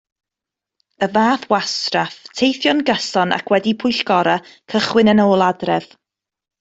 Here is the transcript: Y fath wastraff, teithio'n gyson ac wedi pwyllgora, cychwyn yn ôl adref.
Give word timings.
Y 1.07 1.09
fath 1.17 1.43
wastraff, 1.51 2.15
teithio'n 2.39 2.81
gyson 2.87 3.37
ac 3.37 3.53
wedi 3.55 3.75
pwyllgora, 3.85 4.39
cychwyn 4.75 5.13
yn 5.15 5.23
ôl 5.27 5.47
adref. 5.51 5.95